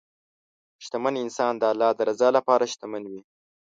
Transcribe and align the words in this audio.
شتمن 0.85 1.15
انسان 1.23 1.53
د 1.57 1.63
الله 1.71 1.91
د 1.95 1.99
رضا 2.09 2.29
لپاره 2.37 2.69
شتمن 2.73 3.03
وي. 3.11 3.21